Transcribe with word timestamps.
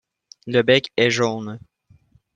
Le 0.47 0.63
bec 0.63 0.91
est 0.97 1.11
jaune. 1.11 1.59